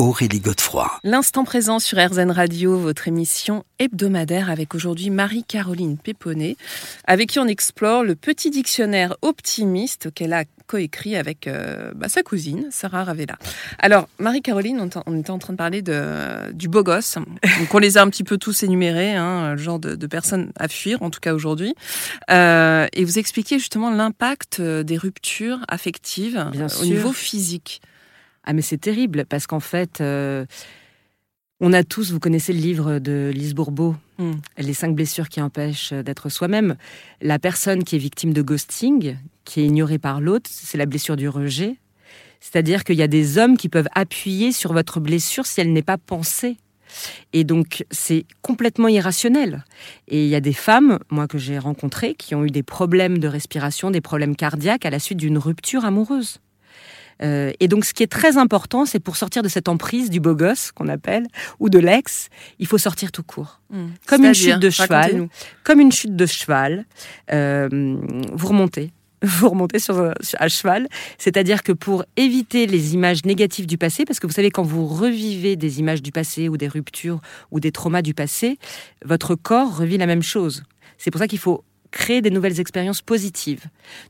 Aurélie 0.00 0.40
Godefroy. 0.40 0.90
L'instant 1.04 1.44
présent 1.44 1.78
sur 1.78 1.98
RZN 1.98 2.30
Radio, 2.30 2.78
votre 2.78 3.06
émission 3.06 3.64
hebdomadaire 3.78 4.48
avec 4.48 4.74
aujourd'hui 4.74 5.10
Marie-Caroline 5.10 5.98
Péponnet, 5.98 6.56
avec 7.04 7.28
qui 7.28 7.38
on 7.38 7.46
explore 7.46 8.02
le 8.02 8.14
petit 8.14 8.48
dictionnaire 8.48 9.14
optimiste 9.20 10.10
qu'elle 10.14 10.32
a 10.32 10.44
coécrit 10.66 11.16
avec 11.16 11.46
euh, 11.46 11.92
bah, 11.94 12.08
sa 12.08 12.22
cousine, 12.22 12.68
Sarah 12.70 13.04
Ravella. 13.04 13.36
Alors, 13.78 14.08
Marie-Caroline, 14.18 14.88
on, 15.04 15.18
était 15.18 15.30
en 15.30 15.38
train 15.38 15.52
de 15.52 15.58
parler 15.58 15.82
de, 15.82 16.50
du 16.52 16.68
beau 16.68 16.82
gosse. 16.82 17.16
Donc, 17.58 17.74
on 17.74 17.78
les 17.78 17.98
a 17.98 18.02
un 18.02 18.08
petit 18.08 18.24
peu 18.24 18.38
tous 18.38 18.62
énumérés, 18.62 19.14
hein, 19.14 19.50
le 19.50 19.58
genre 19.58 19.78
de, 19.78 20.06
personnes 20.06 20.50
à 20.56 20.68
fuir, 20.68 21.02
en 21.02 21.10
tout 21.10 21.20
cas 21.20 21.34
aujourd'hui. 21.34 21.74
Euh, 22.30 22.86
et 22.94 23.04
vous 23.04 23.18
expliquez 23.18 23.58
justement 23.58 23.90
l'impact 23.90 24.62
des 24.62 24.96
ruptures 24.96 25.58
affectives 25.68 26.42
Bien 26.52 26.68
au 26.80 26.86
niveau 26.86 27.12
physique. 27.12 27.82
Ah 28.50 28.52
mais 28.52 28.62
c'est 28.62 28.78
terrible 28.78 29.26
parce 29.28 29.46
qu'en 29.46 29.60
fait, 29.60 30.00
euh, 30.00 30.44
on 31.60 31.72
a 31.72 31.84
tous, 31.84 32.10
vous 32.10 32.18
connaissez 32.18 32.52
le 32.52 32.58
livre 32.58 32.98
de 32.98 33.30
Lise 33.32 33.54
Bourbeau, 33.54 33.94
Hmm. 34.20 34.34
Les 34.58 34.74
cinq 34.74 34.94
blessures 34.94 35.30
qui 35.30 35.40
empêchent 35.40 35.94
d'être 35.94 36.28
soi-même. 36.28 36.76
La 37.22 37.38
personne 37.38 37.84
qui 37.84 37.96
est 37.96 37.98
victime 37.98 38.34
de 38.34 38.42
ghosting, 38.42 39.16
qui 39.46 39.60
est 39.60 39.64
ignorée 39.64 39.98
par 39.98 40.20
l'autre, 40.20 40.50
c'est 40.52 40.76
la 40.76 40.84
blessure 40.84 41.16
du 41.16 41.26
rejet. 41.26 41.76
C'est-à-dire 42.38 42.84
qu'il 42.84 42.96
y 42.96 43.02
a 43.02 43.08
des 43.08 43.38
hommes 43.38 43.56
qui 43.56 43.70
peuvent 43.70 43.88
appuyer 43.94 44.52
sur 44.52 44.74
votre 44.74 45.00
blessure 45.00 45.46
si 45.46 45.62
elle 45.62 45.72
n'est 45.72 45.80
pas 45.80 45.96
pensée. 45.96 46.58
Et 47.32 47.44
donc, 47.44 47.86
c'est 47.90 48.26
complètement 48.42 48.88
irrationnel. 48.88 49.64
Et 50.06 50.24
il 50.24 50.28
y 50.28 50.34
a 50.34 50.40
des 50.40 50.52
femmes, 50.52 50.98
moi 51.08 51.26
que 51.26 51.38
j'ai 51.38 51.58
rencontrées, 51.58 52.14
qui 52.14 52.34
ont 52.34 52.44
eu 52.44 52.50
des 52.50 52.62
problèmes 52.62 53.16
de 53.16 53.28
respiration, 53.28 53.90
des 53.90 54.02
problèmes 54.02 54.36
cardiaques 54.36 54.84
à 54.84 54.90
la 54.90 54.98
suite 54.98 55.18
d'une 55.18 55.38
rupture 55.38 55.86
amoureuse. 55.86 56.40
Euh, 57.22 57.52
et 57.60 57.68
donc, 57.68 57.84
ce 57.84 57.92
qui 57.94 58.02
est 58.02 58.10
très 58.10 58.38
important, 58.38 58.86
c'est 58.86 59.00
pour 59.00 59.16
sortir 59.16 59.42
de 59.42 59.48
cette 59.48 59.68
emprise 59.68 60.08
du 60.10 60.20
beau 60.20 60.34
gosse 60.34 60.72
qu'on 60.72 60.88
appelle 60.88 61.26
ou 61.58 61.68
de 61.68 61.78
l'ex, 61.78 62.28
il 62.58 62.66
faut 62.66 62.78
sortir 62.78 63.12
tout 63.12 63.22
court, 63.22 63.60
Hmm. 63.70 63.88
comme 64.06 64.24
une 64.24 64.34
chute 64.34 64.58
de 64.58 64.70
cheval, 64.70 65.28
comme 65.62 65.80
une 65.80 65.92
chute 65.92 66.16
de 66.16 66.26
cheval. 66.26 66.86
vous 67.30 68.46
remontez. 68.48 68.92
Vous 69.22 69.50
remontez 69.50 69.78
sur, 69.78 70.14
sur- 70.22 70.40
à 70.40 70.48
cheval, 70.48 70.88
c'est-à-dire 71.18 71.62
que 71.62 71.72
pour 71.72 72.06
éviter 72.16 72.66
les 72.66 72.94
images 72.94 73.22
négatives 73.26 73.66
du 73.66 73.76
passé, 73.76 74.06
parce 74.06 74.18
que 74.18 74.26
vous 74.26 74.32
savez 74.32 74.50
quand 74.50 74.62
vous 74.62 74.86
revivez 74.86 75.56
des 75.56 75.78
images 75.78 76.00
du 76.00 76.10
passé 76.10 76.48
ou 76.48 76.56
des 76.56 76.68
ruptures 76.68 77.20
ou 77.50 77.60
des 77.60 77.70
traumas 77.70 78.00
du 78.00 78.14
passé, 78.14 78.56
votre 79.04 79.34
corps 79.34 79.76
revit 79.76 79.98
la 79.98 80.06
même 80.06 80.22
chose. 80.22 80.62
C'est 80.96 81.10
pour 81.10 81.18
ça 81.18 81.28
qu'il 81.28 81.38
faut 81.38 81.64
créer 81.90 82.22
des 82.22 82.30
nouvelles 82.30 82.60
expériences 82.60 83.02
positives. 83.02 83.64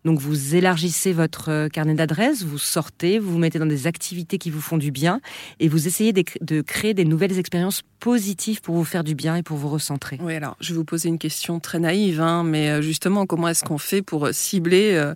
Donc 0.04 0.18
vous 0.18 0.54
élargissez 0.54 1.12
votre 1.12 1.50
euh, 1.50 1.68
carnet 1.68 1.94
d'adresses, 1.94 2.42
vous 2.42 2.58
sortez, 2.58 3.18
vous 3.18 3.32
vous 3.32 3.38
mettez 3.38 3.58
dans 3.58 3.66
des 3.66 3.86
activités 3.86 4.38
qui 4.38 4.50
vous 4.50 4.60
font 4.60 4.78
du 4.78 4.90
bien 4.90 5.20
et 5.58 5.68
vous 5.68 5.86
essayez 5.86 6.12
de, 6.12 6.60
créer 6.60 6.94
des 6.94 7.04
nouvelles 7.04 7.38
expériences 7.38 7.82
positives 8.00 8.60
pour 8.60 8.74
vous 8.74 8.84
faire 8.84 9.04
du 9.04 9.14
bien 9.14 9.36
et 9.36 9.42
pour 9.42 9.56
vous 9.56 9.68
recentrer. 9.68 10.18
Oui, 10.20 10.34
alors 10.34 10.56
je 10.60 10.72
vais 10.72 10.78
vous 10.78 10.84
poser 10.84 11.08
une 11.08 11.18
question 11.18 11.60
très 11.60 11.78
naïve, 11.78 12.20
hein, 12.20 12.44
mais 12.44 12.70
euh, 12.70 12.82
justement, 12.82 13.26
comment 13.26 13.48
est-ce 13.48 13.64
qu'on 13.64 13.78
fait 13.78 14.02
pour 14.02 14.26
euh, 14.26 14.32
cibler 14.32 14.92
euh, 14.94 15.14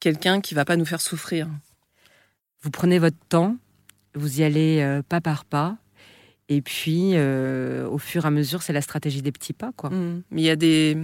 quelqu'un 0.00 0.40
qui 0.40 0.54
va 0.54 0.64
pas 0.64 0.76
nous 0.76 0.86
faire 0.86 1.00
souffrir? 1.00 1.48
Vous 2.62 2.70
prenez 2.70 2.98
votre 2.98 3.16
temps, 3.28 3.56
vous 4.14 4.40
y 4.40 4.44
allez 4.44 4.80
euh, 4.80 5.02
pas 5.02 5.20
par 5.20 5.44
pas. 5.44 5.76
Et 6.48 6.62
puis, 6.62 7.12
euh, 7.14 7.88
au 7.88 7.98
fur 7.98 8.24
et 8.24 8.26
à 8.26 8.30
mesure, 8.30 8.62
c'est 8.62 8.72
la 8.72 8.82
stratégie 8.82 9.22
des 9.22 9.32
petits 9.32 9.52
pas, 9.52 9.70
quoi. 9.76 9.90
Hmm. 9.90 10.22
Mais 10.30 10.42
il 10.42 10.44
y 10.44 10.50
a 10.50 10.56
des, 10.56 10.98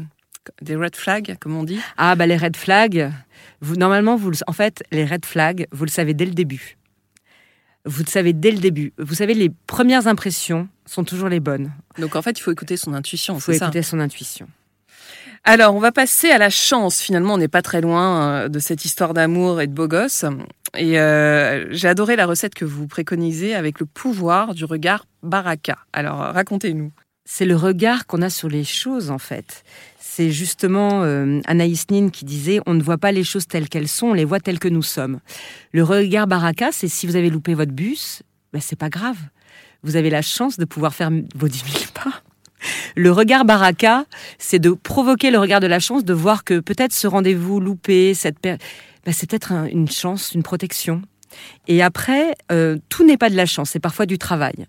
des 0.63 0.77
red 0.77 0.97
flags, 0.97 1.37
comme 1.41 1.57
on 1.57 1.65
dit. 1.65 1.81
Ah, 1.97 2.15
bah 2.15 2.27
les 2.27 2.37
red 2.37 2.57
flags, 2.57 3.13
vous, 3.61 3.77
normalement, 3.77 4.17
vous, 4.17 4.33
en 4.47 4.53
fait, 4.53 4.83
les 4.91 5.05
red 5.05 5.25
flags, 5.25 5.67
vous 5.73 5.85
le 5.85 5.91
savez 5.91 6.15
dès 6.15 6.27
le 6.27 6.33
début. 6.33 6.77
Vous 7.85 8.03
le 8.03 8.11
savez 8.11 8.33
dès 8.33 8.51
le 8.51 8.59
début. 8.59 8.93
Vous 8.99 9.15
savez, 9.15 9.35
les 9.35 9.51
premières 9.67 10.09
impressions 10.09 10.69
sont 10.87 11.05
toujours 11.05 11.29
les 11.29 11.41
bonnes. 11.41 11.73
Donc 11.99 12.17
en 12.17 12.23
fait, 12.23 12.39
il 12.39 12.43
faut 12.43 12.51
écouter 12.51 12.77
son 12.77 12.95
intuition, 12.95 13.37
Il 13.37 13.41
faut 13.41 13.53
ça 13.53 13.67
écouter 13.67 13.83
son 13.83 14.01
intuition. 14.01 14.49
Alors, 15.49 15.77
on 15.77 15.79
va 15.79 15.93
passer 15.93 16.31
à 16.31 16.39
la 16.39 16.51
chance. 16.51 17.01
Finalement, 17.01 17.35
on 17.35 17.39
n'est 17.39 17.47
pas 17.47 17.63
très 17.63 17.81
loin 17.81 18.21
euh, 18.21 18.49
de 18.49 18.59
cette 18.59 18.85
histoire 18.85 19.15
d'amour 19.15 19.61
et 19.61 19.69
de 19.69 19.73
beau 19.73 19.87
gosse. 19.87 20.25
Et 20.77 20.99
euh, 20.99 21.73
j'ai 21.73 21.87
adoré 21.87 22.17
la 22.17 22.27
recette 22.27 22.55
que 22.55 22.65
vous 22.65 22.89
préconisez 22.89 23.55
avec 23.55 23.79
le 23.79 23.87
pouvoir 23.87 24.55
du 24.55 24.65
regard 24.65 25.07
baraka. 25.23 25.79
Alors, 25.93 26.21
euh, 26.21 26.33
racontez-nous. 26.33 26.91
C'est 27.29 27.45
le 27.45 27.57
regard 27.57 28.07
qu'on 28.07 28.23
a 28.23 28.31
sur 28.31 28.49
les 28.49 28.63
choses, 28.65 29.11
en 29.11 29.19
fait. 29.19 29.65
C'est 29.99 30.31
justement 30.31 31.03
euh, 31.03 31.41
Anaïs 31.47 31.91
Nin 31.91 32.09
qui 32.09 32.25
disait 32.25 32.61
on 32.67 32.73
ne 32.75 32.83
voit 32.83 32.99
pas 32.99 33.11
les 33.13 33.25
choses 33.25 33.47
telles 33.49 33.69
qu'elles 33.69 33.89
sont, 33.89 34.07
on 34.09 34.13
les 34.15 34.25
voit 34.25 34.41
telles 34.41 34.61
que 34.61 34.69
nous 34.69 34.83
sommes. 34.83 35.19
Le 35.73 35.83
regard 35.83 36.27
baraka, 36.29 36.71
c'est 36.73 36.89
si 36.89 37.07
vous 37.07 37.17
avez 37.17 37.29
loupé 37.29 37.53
votre 37.55 37.73
bus, 37.73 38.23
ben 38.53 38.63
c'est 38.63 38.79
pas 38.79 38.89
grave. 38.89 39.19
Vous 39.83 39.97
avez 39.97 40.09
la 40.09 40.23
chance 40.23 40.57
de 40.57 40.65
pouvoir 40.65 40.95
faire 40.95 41.11
vos 41.35 41.49
10 41.49 41.59
000 41.59 41.85
pas. 41.93 42.23
Le 42.95 43.13
regard 43.13 43.45
baraka, 43.45 44.07
c'est 44.39 44.59
de 44.59 44.71
provoquer 44.71 45.31
le 45.31 45.39
regard 45.39 45.61
de 45.61 45.67
la 45.67 45.81
chance, 45.81 46.05
de 46.05 46.15
voir 46.15 46.45
que 46.45 46.61
peut-être 46.61 46.93
ce 46.95 47.07
rendez-vous 47.07 47.61
loupé, 47.61 48.15
cette 48.15 48.39
per- 48.39 48.57
ben, 49.05 49.13
c'est 49.13 49.29
peut-être 49.29 49.53
un- 49.53 49.67
une 49.67 49.91
chance, 49.91 50.33
une 50.33 50.43
protection. 50.43 51.03
Et 51.69 51.83
après, 51.83 52.35
euh, 52.51 52.79
tout 52.89 53.05
n'est 53.05 53.19
pas 53.19 53.29
de 53.29 53.37
la 53.37 53.45
chance, 53.47 53.71
c'est 53.71 53.81
parfois 53.81 54.07
du 54.07 54.17
travail. 54.17 54.67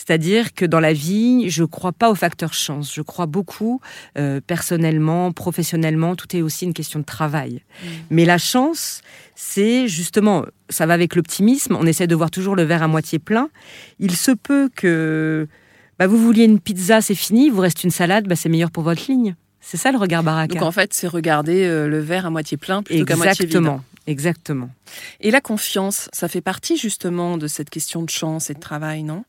C'est-à-dire 0.00 0.54
que 0.54 0.64
dans 0.64 0.80
la 0.80 0.94
vie, 0.94 1.50
je 1.50 1.60
ne 1.60 1.66
crois 1.66 1.92
pas 1.92 2.10
au 2.10 2.14
facteur 2.14 2.54
chance. 2.54 2.94
Je 2.94 3.02
crois 3.02 3.26
beaucoup, 3.26 3.82
euh, 4.16 4.40
personnellement, 4.40 5.30
professionnellement, 5.30 6.16
tout 6.16 6.34
est 6.34 6.40
aussi 6.40 6.64
une 6.64 6.72
question 6.72 7.00
de 7.00 7.04
travail. 7.04 7.60
Mais 8.08 8.24
la 8.24 8.38
chance, 8.38 9.02
c'est 9.34 9.88
justement, 9.88 10.46
ça 10.70 10.86
va 10.86 10.94
avec 10.94 11.16
l'optimisme, 11.16 11.76
on 11.78 11.84
essaie 11.84 12.06
de 12.06 12.14
voir 12.14 12.30
toujours 12.30 12.56
le 12.56 12.62
verre 12.62 12.82
à 12.82 12.88
moitié 12.88 13.18
plein. 13.18 13.50
Il 13.98 14.16
se 14.16 14.30
peut 14.30 14.70
que 14.74 15.46
bah, 15.98 16.06
vous 16.06 16.16
vouliez 16.16 16.44
une 16.44 16.60
pizza, 16.60 17.02
c'est 17.02 17.14
fini, 17.14 17.50
vous 17.50 17.60
reste 17.60 17.84
une 17.84 17.90
salade, 17.90 18.26
bah, 18.26 18.36
c'est 18.36 18.48
meilleur 18.48 18.70
pour 18.70 18.84
votre 18.84 19.04
ligne. 19.06 19.34
C'est 19.60 19.76
ça 19.76 19.92
le 19.92 19.98
regard 19.98 20.22
baraka. 20.22 20.54
Donc 20.54 20.62
en 20.62 20.72
fait, 20.72 20.94
c'est 20.94 21.08
regarder 21.08 21.66
euh, 21.66 21.86
le 21.88 21.98
verre 21.98 22.24
à 22.24 22.30
moitié 22.30 22.56
plein 22.56 22.82
plutôt 22.82 23.04
qu'à 23.04 23.16
moitié 23.16 23.44
vide. 23.44 23.54
Exactement, 23.54 23.84
exactement. 24.06 24.70
Et 25.20 25.30
la 25.30 25.42
confiance, 25.42 26.08
ça 26.14 26.26
fait 26.26 26.40
partie 26.40 26.78
justement 26.78 27.36
de 27.36 27.46
cette 27.46 27.68
question 27.68 28.02
de 28.02 28.08
chance 28.08 28.48
et 28.48 28.54
de 28.54 28.60
travail, 28.60 29.02
non? 29.02 29.24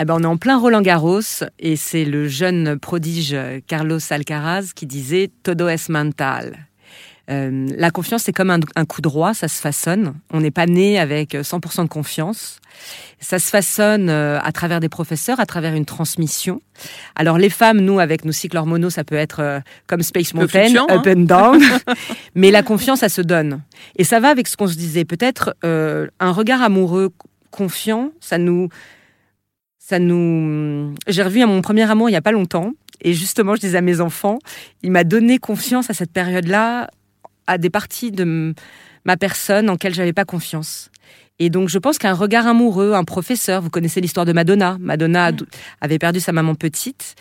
Ah 0.00 0.04
ben, 0.04 0.14
on 0.14 0.22
est 0.22 0.26
en 0.26 0.36
plein 0.36 0.56
Roland 0.56 0.80
Garros 0.80 1.42
et 1.58 1.74
c'est 1.74 2.04
le 2.04 2.28
jeune 2.28 2.78
prodige 2.78 3.34
euh, 3.34 3.58
Carlos 3.66 3.98
Alcaraz 4.10 4.70
qui 4.72 4.86
disait 4.86 5.28
Todo 5.42 5.66
es 5.66 5.88
mental. 5.88 6.68
Euh, 7.28 7.66
la 7.76 7.90
confiance, 7.90 8.22
c'est 8.22 8.32
comme 8.32 8.50
un, 8.50 8.60
un 8.76 8.84
coup 8.84 9.00
droit, 9.00 9.34
ça 9.34 9.48
se 9.48 9.60
façonne. 9.60 10.14
On 10.32 10.40
n'est 10.40 10.52
pas 10.52 10.66
né 10.66 11.00
avec 11.00 11.34
euh, 11.34 11.42
100% 11.42 11.82
de 11.82 11.88
confiance. 11.88 12.60
Ça 13.18 13.40
se 13.40 13.50
façonne 13.50 14.08
euh, 14.08 14.38
à 14.40 14.52
travers 14.52 14.78
des 14.78 14.88
professeurs, 14.88 15.40
à 15.40 15.46
travers 15.46 15.74
une 15.74 15.84
transmission. 15.84 16.62
Alors 17.16 17.36
les 17.36 17.50
femmes, 17.50 17.80
nous, 17.80 17.98
avec 17.98 18.24
nos 18.24 18.30
cycles 18.30 18.56
hormonaux, 18.56 18.90
ça 18.90 19.02
peut 19.02 19.16
être 19.16 19.40
euh, 19.40 19.58
comme 19.88 20.02
Space 20.02 20.32
Mountain, 20.32 20.76
up 20.76 20.90
hein. 20.90 21.02
and 21.04 21.22
down. 21.22 21.60
Mais 22.36 22.52
la 22.52 22.62
confiance, 22.62 23.00
ça 23.00 23.08
se 23.08 23.20
donne. 23.20 23.62
Et 23.96 24.04
ça 24.04 24.20
va 24.20 24.28
avec 24.28 24.46
ce 24.46 24.56
qu'on 24.56 24.68
se 24.68 24.76
disait. 24.76 25.04
Peut-être 25.04 25.56
euh, 25.64 26.06
un 26.20 26.30
regard 26.30 26.62
amoureux 26.62 27.10
confiant, 27.50 28.12
ça 28.20 28.38
nous 28.38 28.68
ça 29.88 29.98
nous. 29.98 30.94
J'ai 31.06 31.22
revu 31.22 31.40
à 31.42 31.46
mon 31.46 31.62
premier 31.62 31.88
amour 31.90 32.10
il 32.10 32.12
y 32.12 32.16
a 32.16 32.22
pas 32.22 32.32
longtemps, 32.32 32.72
et 33.00 33.14
justement, 33.14 33.54
je 33.54 33.60
disais 33.60 33.78
à 33.78 33.80
mes 33.80 34.00
enfants, 34.00 34.38
il 34.82 34.90
m'a 34.90 35.04
donné 35.04 35.38
confiance 35.38 35.88
à 35.90 35.94
cette 35.94 36.12
période-là, 36.12 36.90
à 37.46 37.58
des 37.58 37.70
parties 37.70 38.10
de 38.12 38.54
ma 39.04 39.16
personne 39.16 39.70
en 39.70 39.76
quelles 39.76 39.94
j'avais 39.94 40.12
pas 40.12 40.24
confiance. 40.26 40.90
Et 41.38 41.50
donc, 41.50 41.68
je 41.68 41.78
pense 41.78 41.98
qu'un 41.98 42.12
regard 42.14 42.46
amoureux, 42.46 42.92
un 42.94 43.04
professeur, 43.04 43.62
vous 43.62 43.70
connaissez 43.70 44.00
l'histoire 44.00 44.26
de 44.26 44.32
Madonna. 44.32 44.76
Madonna 44.80 45.30
dou- 45.32 45.46
avait 45.80 45.98
perdu 45.98 46.18
sa 46.20 46.32
maman 46.32 46.54
petite. 46.56 47.14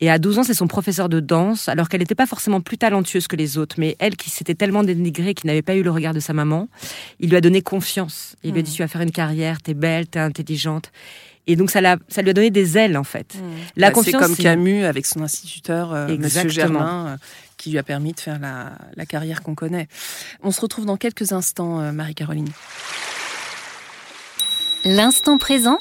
Et 0.00 0.10
à 0.10 0.18
12 0.18 0.38
ans, 0.40 0.42
c'est 0.42 0.52
son 0.54 0.66
professeur 0.66 1.08
de 1.08 1.20
danse, 1.20 1.68
alors 1.68 1.88
qu'elle 1.88 2.00
n'était 2.00 2.14
pas 2.16 2.26
forcément 2.26 2.60
plus 2.60 2.76
talentueuse 2.76 3.28
que 3.28 3.36
les 3.36 3.56
autres, 3.56 3.76
mais 3.78 3.96
elle 3.98 4.16
qui 4.16 4.30
s'était 4.30 4.54
tellement 4.54 4.82
dénigrée, 4.82 5.32
qui 5.32 5.46
n'avait 5.46 5.62
pas 5.62 5.74
eu 5.76 5.82
le 5.82 5.90
regard 5.90 6.12
de 6.12 6.20
sa 6.20 6.32
maman, 6.34 6.68
il 7.20 7.30
lui 7.30 7.36
a 7.36 7.40
donné 7.40 7.62
confiance. 7.62 8.36
Il 8.42 8.52
lui 8.52 8.58
a 8.60 8.62
dit, 8.62 8.70
Mhm. 8.70 8.76
tu 8.76 8.82
vas 8.82 8.88
faire 8.88 9.00
une 9.00 9.12
carrière, 9.12 9.62
t'es 9.62 9.74
belle, 9.74 10.06
t'es 10.08 10.18
intelligente. 10.18 10.90
Et 11.48 11.56
donc, 11.56 11.70
ça, 11.70 11.80
l'a- 11.80 11.96
ça 12.08 12.22
lui 12.22 12.30
a 12.30 12.32
donné 12.34 12.50
des 12.50 12.78
ailes, 12.78 12.96
en 12.96 13.02
fait. 13.04 13.34
La 13.76 13.88
Bah, 13.90 13.94
C'est 14.04 14.12
confiance, 14.12 14.22
comme 14.22 14.36
Camus 14.36 14.84
avec 14.84 15.06
son 15.06 15.22
instituteur, 15.22 15.92
euh, 15.92 16.06
Monsieur. 16.16 16.48
Germain, 16.48 17.06
euh, 17.08 17.16
qui 17.56 17.70
lui 17.70 17.78
a 17.78 17.82
permis 17.82 18.12
de 18.12 18.20
faire 18.20 18.38
la, 18.38 18.72
la 18.96 19.06
carrière 19.06 19.42
qu'on 19.42 19.54
connaît. 19.56 19.88
On 20.42 20.50
se 20.52 20.60
retrouve 20.60 20.84
dans 20.86 20.96
quelques 20.96 21.32
instants, 21.32 21.80
euh, 21.80 21.90
Marie-Caroline. 21.92 22.48
L'instant 24.84 25.38
présent 25.38 25.78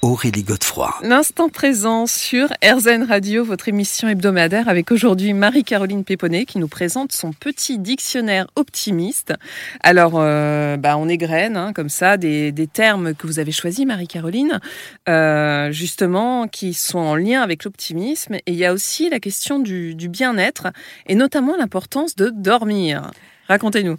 Aurélie 0.00 0.44
Godefroy. 0.44 0.94
L'instant 1.02 1.48
présent 1.48 2.06
sur 2.06 2.48
RZN 2.64 3.02
Radio, 3.02 3.44
votre 3.44 3.68
émission 3.68 4.06
hebdomadaire, 4.06 4.68
avec 4.68 4.92
aujourd'hui 4.92 5.32
Marie-Caroline 5.32 6.04
Péponnet 6.04 6.44
qui 6.44 6.58
nous 6.58 6.68
présente 6.68 7.10
son 7.10 7.32
petit 7.32 7.78
dictionnaire 7.78 8.46
optimiste. 8.54 9.34
Alors, 9.82 10.12
euh, 10.14 10.76
bah, 10.76 10.96
on 10.96 11.08
égrène 11.08 11.56
hein, 11.56 11.72
comme 11.72 11.88
ça 11.88 12.16
des, 12.16 12.52
des 12.52 12.68
termes 12.68 13.12
que 13.14 13.26
vous 13.26 13.40
avez 13.40 13.50
choisis, 13.50 13.84
Marie-Caroline, 13.86 14.60
euh, 15.08 15.72
justement, 15.72 16.46
qui 16.46 16.74
sont 16.74 17.00
en 17.00 17.16
lien 17.16 17.42
avec 17.42 17.64
l'optimisme. 17.64 18.34
Et 18.34 18.42
il 18.46 18.56
y 18.56 18.64
a 18.64 18.72
aussi 18.72 19.10
la 19.10 19.18
question 19.18 19.58
du, 19.58 19.96
du 19.96 20.08
bien-être 20.08 20.68
et 21.06 21.16
notamment 21.16 21.56
l'importance 21.56 22.14
de 22.14 22.30
dormir. 22.30 23.10
Racontez-nous. 23.48 23.98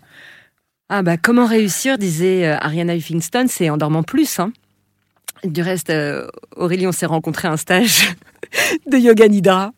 Ah 0.88 1.04
bah 1.04 1.18
comment 1.18 1.46
réussir, 1.46 1.98
disait 1.98 2.48
euh, 2.48 2.58
Ariana 2.58 2.96
Huffington, 2.96 3.46
c'est 3.50 3.70
en 3.70 3.78
dormant 3.78 4.02
plus. 4.02 4.40
Hein. 4.40 4.54
Du 5.44 5.62
reste, 5.62 5.90
euh, 5.90 6.28
Aurélie, 6.56 6.88
on 6.88 6.92
s'est 6.92 7.06
rencontrés 7.06 7.48
à 7.48 7.52
un 7.52 7.58
stage 7.58 8.10
de 8.92 8.98
yoga 8.98 9.28
nidra. 9.28 9.72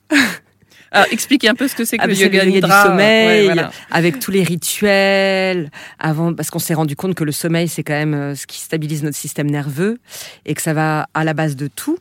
Alors, 0.93 1.07
expliquez 1.11 1.47
un 1.47 1.55
peu 1.55 1.67
ce 1.67 1.75
que 1.75 1.85
c'est 1.85 1.97
que 1.97 2.03
Ah, 2.03 2.07
le 2.07 2.15
yoga, 2.15 2.43
du 2.43 2.51
nidra. 2.51 2.83
sommeil, 2.83 3.41
Ouais, 3.47 3.53
voilà. 3.53 3.71
avec 3.91 4.19
tous 4.19 4.31
les 4.31 4.43
rituels, 4.43 5.71
avant, 5.99 6.33
parce 6.33 6.49
qu'on 6.49 6.59
s'est 6.59 6.73
rendu 6.73 6.95
compte 6.97 7.15
que 7.15 7.23
le 7.23 7.31
sommeil, 7.31 7.67
c'est 7.69 7.83
quand 7.83 7.93
même 7.93 8.13
euh, 8.13 8.35
ce 8.35 8.45
qui 8.45 8.59
stabilise 8.59 9.01
notre 9.03 9.15
système 9.15 9.49
nerveux 9.49 9.99
et 10.45 10.53
que 10.53 10.61
ça 10.61 10.73
va 10.73 11.07
à 11.13 11.23
la 11.23 11.33
base 11.33 11.55
de 11.55 11.67
tout. 11.67 11.97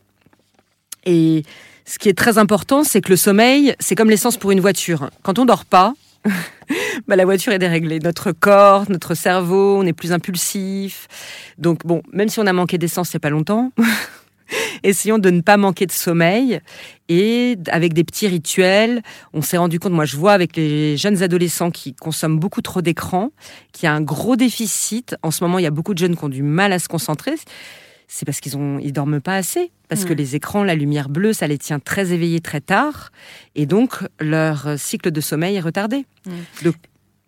Et 1.05 1.43
ce 1.85 1.99
qui 1.99 2.09
est 2.09 2.17
très 2.17 2.37
important, 2.37 2.83
c'est 2.83 2.99
que 3.01 3.09
le 3.09 3.15
sommeil, 3.15 3.75
c'est 3.79 3.95
comme 3.95 4.09
l'essence 4.09 4.37
pour 4.37 4.51
une 4.51 4.59
voiture. 4.59 5.09
Quand 5.23 5.39
on 5.39 5.45
dort 5.45 5.65
pas, 5.65 5.93
bah, 7.07 7.15
la 7.15 7.25
voiture 7.25 7.53
est 7.53 7.59
déréglée. 7.59 7.99
Notre 7.99 8.31
corps, 8.31 8.89
notre 8.89 9.15
cerveau, 9.15 9.77
on 9.77 9.85
est 9.85 9.93
plus 9.93 10.11
impulsif. 10.11 11.07
Donc 11.57 11.85
bon, 11.85 12.01
même 12.11 12.29
si 12.29 12.39
on 12.39 12.47
a 12.47 12.53
manqué 12.53 12.77
d'essence 12.77 13.13
a 13.15 13.19
pas 13.19 13.29
longtemps, 13.29 13.71
essayons 14.83 15.19
de 15.19 15.29
ne 15.29 15.41
pas 15.41 15.57
manquer 15.57 15.85
de 15.85 15.91
sommeil. 15.91 16.61
Et 17.09 17.57
avec 17.69 17.93
des 17.93 18.03
petits 18.03 18.27
rituels, 18.27 19.01
on 19.33 19.41
s'est 19.41 19.57
rendu 19.57 19.79
compte, 19.79 19.91
moi 19.91 20.05
je 20.05 20.15
vois 20.15 20.33
avec 20.33 20.55
les 20.55 20.95
jeunes 20.97 21.23
adolescents 21.23 21.71
qui 21.71 21.93
consomment 21.93 22.39
beaucoup 22.39 22.61
trop 22.61 22.81
d'écran, 22.81 23.31
qu'il 23.73 23.85
y 23.85 23.89
a 23.89 23.93
un 23.93 24.01
gros 24.01 24.35
déficit. 24.35 25.15
En 25.23 25.31
ce 25.31 25.43
moment, 25.43 25.59
il 25.59 25.63
y 25.63 25.67
a 25.67 25.71
beaucoup 25.71 25.93
de 25.93 25.99
jeunes 25.99 26.15
qui 26.15 26.23
ont 26.23 26.29
du 26.29 26.43
mal 26.43 26.71
à 26.71 26.79
se 26.79 26.87
concentrer. 26.87 27.33
C'est 28.13 28.25
parce 28.25 28.41
qu'ils 28.41 28.57
ont, 28.57 28.77
ils 28.77 28.91
dorment 28.91 29.21
pas 29.21 29.37
assez. 29.37 29.71
Parce 29.87 30.03
que 30.05 30.13
les 30.13 30.35
écrans, 30.35 30.63
la 30.63 30.75
lumière 30.75 31.09
bleue, 31.09 31.33
ça 31.33 31.47
les 31.47 31.57
tient 31.57 31.79
très 31.79 32.11
éveillés 32.13 32.39
très 32.39 32.61
tard. 32.61 33.11
Et 33.55 33.65
donc, 33.65 33.95
leur 34.19 34.77
cycle 34.77 35.11
de 35.11 35.21
sommeil 35.21 35.55
est 35.55 35.61
retardé. 35.61 36.05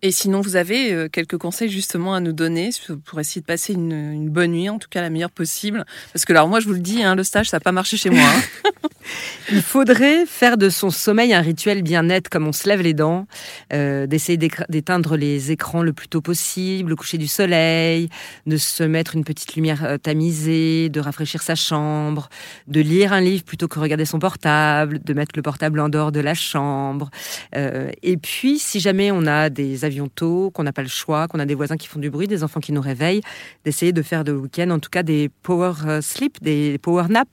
Et 0.06 0.12
sinon, 0.12 0.42
vous 0.42 0.58
avez 0.58 0.92
euh, 0.92 1.08
quelques 1.08 1.38
conseils 1.38 1.70
justement 1.70 2.14
à 2.14 2.20
nous 2.20 2.34
donner 2.34 2.72
pour 3.06 3.22
essayer 3.22 3.40
de 3.40 3.46
passer 3.46 3.72
une, 3.72 3.94
une 3.94 4.30
bonne 4.30 4.52
nuit, 4.52 4.68
en 4.68 4.78
tout 4.78 4.90
cas 4.90 5.02
la 5.02 5.10
meilleure 5.10 5.32
possible. 5.32 5.86
Parce 6.12 6.26
que 6.26 6.34
alors 6.34 6.50
moi, 6.50 6.60
je 6.60 6.68
vous 6.68 6.74
le 6.74 6.80
dis, 6.80 7.02
hein, 7.04 7.16
le 7.16 7.24
stage, 7.24 7.50
ça 7.50 7.56
n'a 7.56 7.62
pas 7.62 7.72
marché 7.72 7.96
chez 7.96 8.10
moi. 8.10 8.22
hein. 8.22 8.70
Il 9.52 9.62
faudrait 9.62 10.26
faire 10.26 10.58
de 10.58 10.70
son 10.70 10.90
sommeil 10.90 11.34
un 11.34 11.42
rituel 11.42 11.84
bien 11.84 12.04
net, 12.04 12.30
comme 12.30 12.48
on 12.48 12.52
se 12.52 12.68
lève 12.68 12.82
les 12.82 12.94
dents, 12.94 13.28
euh, 13.72 14.08
d'essayer 14.08 14.38
d'éteindre 14.38 15.18
les 15.18 15.52
écrans 15.52 15.84
le 15.84 15.94
plus 15.94 16.08
tôt 16.08 16.22
possible, 16.22 16.90
le 16.90 16.96
coucher 16.96 17.18
du 17.18 17.28
soleil, 17.28 18.10
de 18.46 18.58
se 18.58 18.84
mettre 18.84 19.16
une 19.16 19.24
petite 19.24 19.56
lumière 19.56 19.84
euh, 19.84 19.98
tamisée, 19.98 20.90
de 20.90 21.00
rafraîchir 21.00 21.42
sa 21.42 21.56
chambre, 21.56 22.30
de 22.68 22.82
lire 22.82 23.14
un 23.14 23.22
livre 23.22 23.44
plutôt 23.44 23.68
que 23.68 23.80
regarder 23.80 24.06
son 24.06 24.20
portable, 24.20 25.00
de 25.04 25.14
mettre 25.14 25.34
le 25.36 25.42
portable 25.42 25.80
en 25.80 25.90
dehors 25.90 26.12
de 26.12 26.20
la 26.20 26.34
chambre. 26.34 27.10
Euh, 27.56 27.92
et 28.02 28.18
puis, 28.18 28.60
si 28.60 28.80
jamais 28.80 29.12
on 29.12 29.26
a 29.26 29.50
des 29.50 29.86
tôt, 30.10 30.52
qu'on 30.52 30.64
n'a 30.64 30.74
pas 30.74 30.82
le 30.82 30.88
choix, 30.88 31.28
qu'on 31.28 31.40
a 31.40 31.46
des 31.46 31.56
voisins 31.56 31.78
qui 31.78 31.88
font 31.88 32.00
du 32.00 32.10
bruit, 32.10 32.28
des 32.28 32.44
enfants 32.44 32.60
qui 32.60 32.72
nous 32.72 32.82
réveillent, 32.82 33.22
d'essayer 33.66 33.92
de 33.94 34.02
faire 34.02 34.24
de 34.24 34.32
week-end, 34.32 34.70
en 34.70 34.80
tout 34.80 34.90
cas 34.90 35.04
des 35.04 35.30
power 35.44 35.74
euh, 35.86 36.02
sleep, 36.02 36.42
des 36.44 36.78
power 36.80 37.06
nap, 37.10 37.28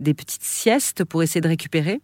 des 0.00 0.14
petites 0.14 0.42
siestes 0.42 1.04
pour 1.04 1.22
essayer 1.22 1.40
de 1.40 1.48
récupérer. 1.48 2.00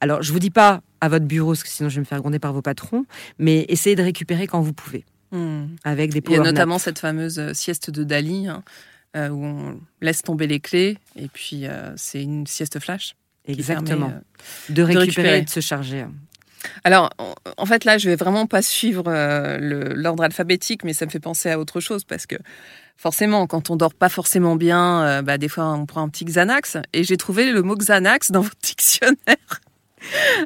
Alors, 0.00 0.22
je 0.22 0.32
vous 0.32 0.38
dis 0.38 0.50
pas 0.50 0.80
à 1.00 1.08
votre 1.08 1.24
bureau, 1.24 1.50
parce 1.52 1.62
que 1.62 1.68
sinon 1.68 1.88
je 1.88 1.94
vais 1.96 2.00
me 2.00 2.04
faire 2.06 2.20
gronder 2.20 2.38
par 2.38 2.52
vos 2.52 2.62
patrons, 2.62 3.04
mais 3.38 3.64
essayez 3.68 3.96
de 3.96 4.02
récupérer 4.02 4.46
quand 4.46 4.60
vous 4.60 4.72
pouvez, 4.72 5.04
Hmm. 5.32 5.68
avec 5.84 6.10
des 6.12 6.18
Il 6.18 6.30
y 6.30 6.34
a 6.34 6.38
power 6.38 6.50
notamment 6.50 6.74
naps. 6.74 6.84
cette 6.84 6.98
fameuse 6.98 7.38
euh, 7.38 7.54
sieste 7.54 7.90
de 7.90 8.04
Dali, 8.04 8.48
hein, 8.48 8.62
euh, 9.16 9.28
où 9.30 9.44
on 9.44 9.80
laisse 10.02 10.22
tomber 10.22 10.46
les 10.46 10.60
clés, 10.60 10.98
et 11.16 11.28
puis 11.28 11.66
euh, 11.66 11.92
c'est 11.96 12.22
une 12.22 12.46
sieste 12.46 12.78
flash. 12.80 13.14
Exactement. 13.46 14.08
permet, 14.08 14.14
euh, 14.14 14.72
de 14.74 14.82
récupérer, 14.82 15.04
récupérer. 15.06 15.38
et 15.38 15.42
de 15.42 15.48
se 15.50 15.60
charger. 15.60 16.04
Alors, 16.84 17.10
en- 17.56 17.66
fait, 17.66 17.84
là, 17.84 17.98
je 17.98 18.08
vais 18.08 18.16
vraiment 18.16 18.46
pas 18.46 18.62
suivre 18.62 19.04
euh, 19.08 19.58
l'ordre 19.94 20.22
alphabétique, 20.24 20.84
mais 20.84 20.92
ça 20.92 21.06
me 21.06 21.10
fait 21.10 21.20
penser 21.20 21.50
à 21.50 21.58
autre 21.58 21.80
chose 21.80 22.04
parce 22.04 22.26
que 22.26 22.36
forcément, 22.96 23.46
quand 23.46 23.70
on 23.70 23.76
dort 23.76 23.94
pas 23.94 24.08
forcément 24.08 24.56
bien, 24.56 25.02
euh, 25.02 25.22
bah, 25.22 25.38
des 25.38 25.48
fois, 25.48 25.66
on 25.72 25.86
prend 25.86 26.02
un 26.02 26.08
petit 26.08 26.24
Xanax. 26.24 26.76
Et 26.92 27.04
j'ai 27.04 27.16
trouvé 27.16 27.50
le 27.50 27.62
mot 27.62 27.74
Xanax 27.76 28.30
dans 28.30 28.40
votre 28.42 28.56
dictionnaire. 28.62 29.16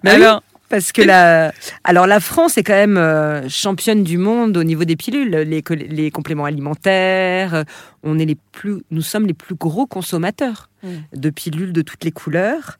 Bah 0.03 0.11
oui. 0.17 0.23
Alors, 0.23 0.43
Parce 0.69 0.91
que 0.93 1.01
la, 1.03 1.53
alors 1.85 2.07
la 2.09 2.19
France 2.21 2.59
est 2.59 2.65
quand 2.65 2.73
même 2.75 2.99
euh, 2.99 3.49
championne 3.49 4.03
du 4.03 4.19
monde 4.19 4.57
au 4.57 4.65
niveau 4.65 4.85
des 4.85 4.97
pilules, 4.97 5.31
les, 5.31 5.63
les 5.89 6.11
compléments 6.11 6.45
alimentaires. 6.45 7.65
On 8.03 8.19
est 8.19 8.25
les 8.25 8.37
plus, 8.53 8.83
nous 8.91 9.01
sommes 9.03 9.27
les 9.27 9.35
plus 9.35 9.55
gros 9.55 9.87
consommateurs 9.87 10.69
Mm. 10.83 10.89
de 11.15 11.31
pilules 11.31 11.73
de 11.73 11.81
toutes 11.81 12.05
les 12.05 12.13
couleurs, 12.13 12.77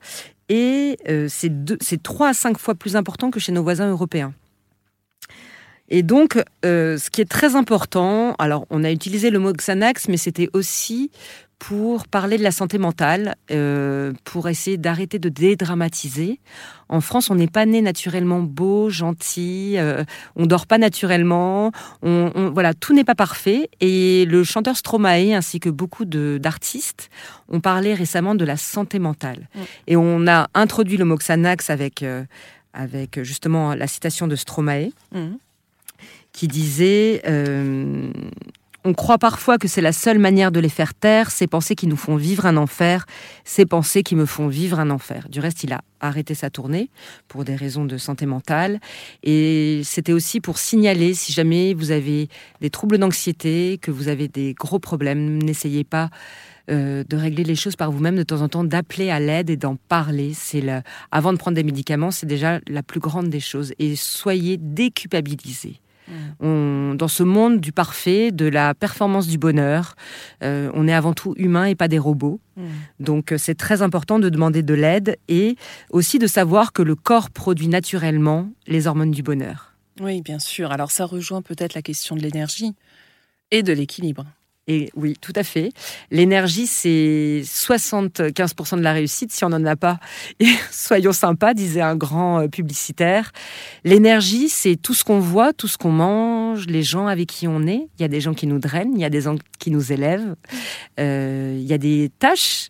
et 0.49 0.97
euh, 1.07 1.27
c'est 1.29 1.49
deux- 1.49 1.77
c'est 1.81 2.01
trois 2.01 2.29
à 2.29 2.33
cinq 2.33 2.57
fois 2.57 2.75
plus 2.75 2.95
important 2.95 3.31
que 3.31 3.39
chez 3.39 3.51
nos 3.51 3.63
voisins 3.63 3.89
européens. 3.89 4.33
Et 5.89 6.03
donc, 6.03 6.37
euh, 6.65 6.97
ce 6.97 7.09
qui 7.09 7.21
est 7.21 7.29
très 7.29 7.55
important, 7.55 8.35
alors 8.39 8.65
on 8.69 8.83
a 8.83 8.91
utilisé 8.91 9.29
le 9.29 9.39
mot 9.39 9.53
Xanax, 9.53 10.09
mais 10.09 10.17
c'était 10.17 10.49
aussi 10.53 11.11
pour 11.59 12.07
parler 12.07 12.37
de 12.37 12.43
la 12.43 12.51
santé 12.51 12.77
mentale, 12.77 13.35
euh, 13.51 14.13
pour 14.25 14.47
essayer 14.47 14.77
d'arrêter 14.77 15.17
de 15.17 15.27
dédramatiser. 15.29 16.39
En 16.87 17.01
France, 17.01 17.29
on 17.31 17.35
n'est 17.35 17.47
pas 17.47 17.65
né 17.65 17.81
naturellement 17.81 18.41
beau, 18.41 18.89
gentil, 18.89 19.73
euh, 19.77 20.03
on 20.35 20.45
dort 20.45 20.67
pas 20.67 20.77
naturellement, 20.77 21.71
on, 22.03 22.31
on- 22.35 22.51
voilà, 22.51 22.73
tout 22.75 22.93
n'est 22.93 23.03
pas 23.03 23.15
parfait. 23.15 23.69
Et 23.81 24.25
le 24.29 24.43
chanteur 24.43 24.77
Stromae 24.77 25.33
ainsi 25.33 25.59
que 25.59 25.69
beaucoup 25.69 26.05
d'artistes 26.05 27.09
ont 27.49 27.59
parlé 27.59 27.93
récemment 27.95 28.35
de 28.35 28.45
la 28.45 28.55
santé 28.55 28.99
mentale. 28.99 29.49
Et 29.87 29.95
on 29.97 30.27
a 30.27 30.47
introduit 30.53 30.97
le 30.97 31.05
mot 31.05 31.15
Xanax 31.17 31.71
avec, 31.71 32.03
euh, 32.03 32.23
avec 32.73 33.23
justement 33.23 33.73
la 33.73 33.87
citation 33.87 34.27
de 34.27 34.35
Stromae 34.35 34.89
hum, 35.13 35.37
qui 36.33 36.47
disait 36.47 37.23
euh, 37.27 38.11
On 38.87 38.93
croit 38.93 39.17
parfois 39.17 39.57
que 39.57 39.67
c'est 39.67 39.81
la 39.81 39.91
seule 39.91 40.17
manière 40.17 40.49
de 40.49 40.61
les 40.61 40.69
faire 40.69 40.93
taire, 40.93 41.29
ces 41.29 41.45
pensées 41.45 41.75
qui 41.75 41.87
nous 41.87 41.97
font 41.97 42.15
vivre 42.15 42.45
un 42.45 42.55
enfer, 42.55 43.05
ces 43.43 43.65
pensées 43.65 44.01
qui 44.01 44.15
me 44.15 44.25
font 44.25 44.47
vivre 44.47 44.79
un 44.79 44.91
enfer. 44.91 45.27
Du 45.27 45.41
reste, 45.41 45.65
il 45.65 45.73
a 45.73 45.81
arrêté 45.99 46.35
sa 46.35 46.49
tournée 46.49 46.89
pour 47.27 47.43
des 47.43 47.57
raisons 47.57 47.83
de 47.83 47.97
santé 47.97 48.25
mentale. 48.25 48.79
Et 49.23 49.81
c'était 49.83 50.13
aussi 50.13 50.39
pour 50.39 50.57
signaler 50.57 51.13
si 51.15 51.33
jamais 51.33 51.73
vous 51.73 51.91
avez 51.91 52.29
des 52.61 52.69
troubles 52.69 52.97
d'anxiété, 52.97 53.77
que 53.81 53.91
vous 53.91 54.07
avez 54.07 54.29
des 54.29 54.53
gros 54.53 54.79
problèmes, 54.79 55.43
n'essayez 55.43 55.83
pas. 55.83 56.09
euh, 56.69 57.03
de 57.07 57.17
régler 57.17 57.43
les 57.43 57.55
choses 57.55 57.75
par 57.75 57.91
vous-même 57.91 58.15
de 58.15 58.23
temps 58.23 58.41
en 58.41 58.47
temps, 58.47 58.63
d'appeler 58.63 59.09
à 59.09 59.19
l'aide 59.19 59.49
et 59.49 59.57
d'en 59.57 59.75
parler. 59.75 60.31
C'est 60.33 60.63
avant 61.11 61.33
de 61.33 61.37
prendre 61.37 61.55
des 61.55 61.63
médicaments, 61.63 62.11
c'est 62.11 62.25
déjà 62.25 62.59
la 62.67 62.83
plus 62.83 63.01
grande 63.01 63.29
des 63.29 63.39
choses. 63.41 63.73
Et 63.79 63.97
soyez 63.97 64.57
déculpabilisés. 64.57 65.81
On- 66.39 66.93
dans 66.95 67.07
ce 67.07 67.23
monde 67.23 67.59
du 67.59 67.71
parfait, 67.71 68.31
de 68.31 68.45
la 68.47 68.73
performance 68.73 69.27
du 69.27 69.37
bonheur, 69.37 69.95
euh, 70.43 70.71
on 70.73 70.87
est 70.87 70.93
avant 70.93 71.13
tout 71.13 71.33
humain 71.37 71.65
et 71.65 71.75
pas 71.75 71.87
des 71.87 71.99
robots. 71.99 72.39
hum. 72.57 72.65
Donc 72.99 73.31
euh, 73.31 73.37
c'est 73.37 73.55
très 73.55 73.81
important 73.81 74.19
de 74.19 74.29
demander 74.29 74.63
de 74.63 74.73
l'aide 74.73 75.17
et 75.27 75.55
aussi 75.91 76.19
de 76.19 76.27
savoir 76.27 76.73
que 76.73 76.81
le 76.81 76.95
corps 76.95 77.29
produit 77.29 77.67
naturellement 77.67 78.49
les 78.67 78.87
hormones 78.87 79.11
du 79.11 79.23
bonheur. 79.23 79.73
Oui, 79.99 80.21
bien 80.21 80.39
sûr. 80.39 80.71
Alors, 80.71 80.91
ça 80.91 81.05
rejoint 81.05 81.41
peut-être 81.41 81.73
la 81.73 81.81
question 81.81 82.15
de 82.15 82.21
l'énergie 82.21 82.73
et 83.49 83.63
de 83.63 83.73
l'équilibre. 83.73 84.25
Et 84.67 84.89
oui, 84.95 85.15
tout 85.19 85.33
à 85.35 85.43
fait. 85.43 85.71
L'énergie, 86.11 86.67
c'est 86.67 87.41
75% 87.43 88.77
de 88.77 88.81
la 88.81 88.91
réussite. 88.91 89.31
Si 89.31 89.45
on 89.45 89.49
n'en 89.49 89.63
a 89.65 89.77
pas, 89.77 89.99
et 90.41 90.47
soyons 90.71 91.13
sympas, 91.13 91.53
disait 91.53 91.81
un 91.81 91.95
grand 91.95 92.41
euh, 92.41 92.47
publicitaire. 92.47 93.31
L'énergie, 93.85 94.49
c'est 94.49 94.75
tout 94.75 94.93
ce 94.93 95.05
qu'on 95.05 95.19
voit, 95.19 95.53
tout 95.53 95.69
ce 95.69 95.77
qu'on 95.77 95.91
mange, 95.91 96.67
les 96.67 96.83
gens 96.83 97.07
avec 97.07 97.29
qui 97.29 97.47
on 97.47 97.65
est. 97.65 97.87
Il 97.97 98.01
y 98.01 98.05
a 98.05 98.09
des 98.09 98.19
gens 98.19 98.33
qui 98.33 98.45
nous 98.45 98.59
drainent, 98.59 98.93
il 98.93 99.01
y 99.01 99.05
a 99.05 99.09
des 99.09 99.21
gens 99.21 99.35
qui 99.57 99.71
nous 99.71 99.93
élèvent. 99.93 100.35
Euh, 100.99 101.57
il 101.57 101.65
y 101.65 101.73
a 101.73 101.77
des 101.77 102.11
tâches 102.19 102.69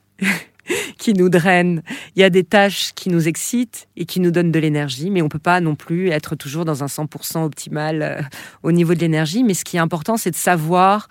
qui 0.98 1.14
nous 1.14 1.30
drainent, 1.30 1.82
il 2.16 2.22
y 2.22 2.24
a 2.24 2.30
des 2.30 2.44
tâches 2.44 2.92
qui 2.96 3.10
nous 3.10 3.28
excitent 3.28 3.88
et 3.96 4.06
qui 4.06 4.20
nous 4.20 4.32
donnent 4.32 4.52
de 4.52 4.60
l'énergie, 4.60 5.10
mais 5.10 5.22
on 5.22 5.30
peut 5.30 5.40
pas 5.40 5.62
non 5.62 5.76
plus 5.76 6.10
être 6.10 6.36
toujours 6.36 6.66
dans 6.66 6.84
un 6.84 6.88
100% 6.88 7.44
optimal 7.44 8.02
euh, 8.02 8.22
au 8.64 8.72
niveau 8.72 8.94
de 8.94 9.00
l'énergie. 9.00 9.44
Mais 9.44 9.54
ce 9.54 9.64
qui 9.64 9.78
est 9.78 9.80
important, 9.80 10.18
c'est 10.18 10.32
de 10.32 10.36
savoir, 10.36 11.08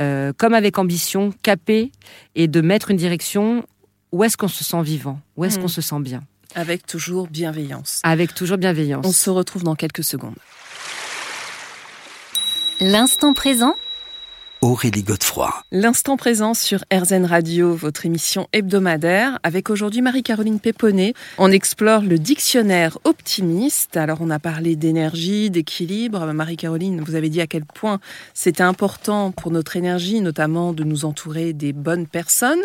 euh, 0.00 0.32
comme 0.36 0.54
avec 0.54 0.78
ambition, 0.78 1.32
caper 1.42 1.92
et 2.34 2.48
de 2.48 2.60
mettre 2.60 2.90
une 2.90 2.96
direction 2.96 3.64
où 4.12 4.24
est-ce 4.24 4.36
qu'on 4.36 4.48
se 4.48 4.64
sent 4.64 4.82
vivant, 4.82 5.20
où 5.36 5.44
est-ce 5.44 5.56
Mhm. 5.56 5.62
qu'on 5.62 5.68
se 5.68 5.80
sent 5.80 6.00
bien, 6.00 6.22
Avec 6.54 6.86
toujours 6.86 7.28
bienveillance. 7.28 8.00
avec 8.02 8.34
toujours 8.34 8.58
bienveillance. 8.58 9.06
On 9.06 9.12
se 9.12 9.30
retrouve 9.30 9.62
dans 9.62 9.76
quelques 9.76 10.02
secondes. 10.04 10.34
L'instant 12.80 13.34
présent 13.34 13.74
Aurélie 14.62 15.02
Godefroy. 15.02 15.50
L'instant 15.72 16.18
présent 16.18 16.52
sur 16.52 16.84
RZN 16.92 17.24
Radio, 17.24 17.74
votre 17.74 18.04
émission 18.04 18.46
hebdomadaire, 18.52 19.38
avec 19.42 19.70
aujourd'hui 19.70 20.02
Marie-Caroline 20.02 20.60
Péponnet. 20.60 21.14
On 21.38 21.50
explore 21.50 22.02
le 22.02 22.18
dictionnaire 22.18 22.98
optimiste. 23.04 23.96
Alors, 23.96 24.18
on 24.20 24.28
a 24.28 24.38
parlé 24.38 24.76
d'énergie, 24.76 25.48
d'équilibre. 25.50 26.26
Marie-Caroline, 26.34 27.00
vous 27.00 27.14
avez 27.14 27.30
dit 27.30 27.40
à 27.40 27.46
quel 27.46 27.64
point 27.64 28.00
c'était 28.34 28.62
important 28.62 29.32
pour 29.32 29.50
notre 29.50 29.76
énergie, 29.76 30.20
notamment 30.20 30.74
de 30.74 30.84
nous 30.84 31.06
entourer 31.06 31.54
des 31.54 31.72
bonnes 31.72 32.06
personnes. 32.06 32.60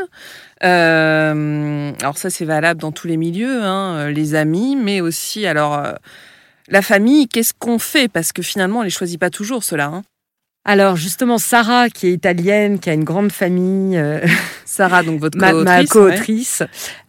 Euh, 0.63 1.93
alors 2.01 2.17
ça, 2.17 2.29
c'est 2.29 2.45
valable 2.45 2.81
dans 2.81 2.91
tous 2.91 3.07
les 3.07 3.15
milieux, 3.15 3.63
hein, 3.63 4.09
les 4.09 4.35
amis, 4.35 4.75
mais 4.75 4.99
aussi, 4.99 5.45
alors... 5.45 5.75
euh, 5.75 5.93
La 6.67 6.81
famille, 6.81 7.27
qu'est-ce 7.29 7.53
qu'on 7.53 7.79
fait? 7.79 8.09
Parce 8.11 8.33
que 8.33 8.41
finalement, 8.41 8.79
on 8.79 8.81
les 8.81 8.89
choisit 8.89 9.19
pas 9.19 9.29
toujours, 9.29 9.63
cela. 9.63 9.85
Hein. 9.85 10.01
Alors 10.67 10.95
justement, 10.95 11.37
Sarah, 11.37 11.89
qui 11.89 12.07
est 12.07 12.11
italienne, 12.11 12.79
qui 12.79 12.89
a 12.89 12.93
une 12.93 13.03
grande 13.03 13.31
famille, 13.31 13.97
euh, 13.97 14.25
Sarah, 14.65 15.03
donc 15.03 15.19
votre 15.19 15.37
ma, 15.37 15.51
co-autrice. 15.51 15.65
ma 15.69 15.79
ouais. 15.79 15.85
co-autrice, 15.85 16.63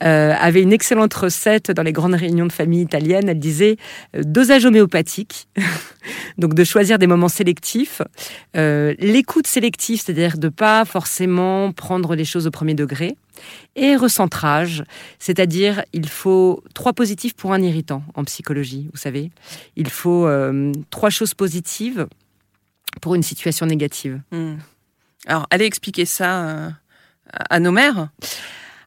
euh, 0.04 0.34
avait 0.38 0.60
une 0.60 0.74
excellente 0.74 1.14
recette 1.14 1.70
dans 1.70 1.82
les 1.82 1.92
grandes 1.92 2.14
réunions 2.14 2.44
de 2.44 2.52
famille 2.52 2.82
italiennes. 2.82 3.30
Elle 3.30 3.38
disait 3.38 3.78
euh, 4.14 4.22
dosage 4.24 4.66
homéopathique, 4.66 5.48
donc 6.38 6.52
de 6.52 6.64
choisir 6.64 6.98
des 6.98 7.06
moments 7.06 7.30
sélectifs, 7.30 8.02
euh, 8.58 8.94
l'écoute 8.98 9.46
sélective, 9.46 10.02
c'est-à-dire 10.04 10.36
de 10.36 10.50
pas 10.50 10.84
forcément 10.84 11.72
prendre 11.72 12.14
les 12.14 12.26
choses 12.26 12.46
au 12.46 12.50
premier 12.50 12.74
degré, 12.74 13.16
et 13.74 13.96
recentrage, 13.96 14.84
c'est-à-dire 15.18 15.82
il 15.94 16.08
faut 16.08 16.62
trois 16.74 16.92
positifs 16.92 17.34
pour 17.34 17.52
un 17.54 17.62
irritant 17.62 18.02
en 18.14 18.24
psychologie, 18.24 18.88
vous 18.92 18.98
savez. 18.98 19.30
Il 19.76 19.88
faut 19.88 20.26
euh, 20.26 20.72
trois 20.90 21.10
choses 21.10 21.34
positives 21.34 22.06
pour 23.00 23.14
une 23.14 23.22
situation 23.22 23.66
négative. 23.66 24.20
Hmm. 24.32 24.54
Alors, 25.26 25.46
allez 25.50 25.64
expliquer 25.64 26.04
ça 26.04 26.44
euh, 26.44 26.70
à 27.50 27.60
nos 27.60 27.72
mères. 27.72 28.08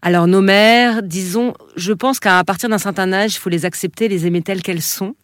Alors 0.02 0.28
nos 0.28 0.42
mères, 0.42 1.04
disons, 1.04 1.54
je 1.76 1.92
pense 1.92 2.20
qu'à 2.22 2.42
partir 2.46 2.70
d'un 2.70 2.78
certain 2.78 3.12
âge, 3.12 3.36
il 3.36 3.38
faut 3.40 3.50
les 3.50 3.66
accepter, 3.66 4.08
les 4.08 4.26
aimer 4.26 4.42
telles 4.42 4.62
qu'elles 4.62 4.82
sont 4.82 5.16